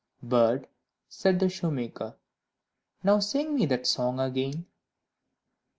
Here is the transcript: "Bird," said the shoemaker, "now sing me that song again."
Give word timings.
"Bird," 0.23 0.67
said 1.09 1.39
the 1.39 1.47
shoemaker, 1.47 2.15
"now 3.03 3.19
sing 3.19 3.53
me 3.53 3.67
that 3.67 3.85
song 3.85 4.19
again." 4.19 4.65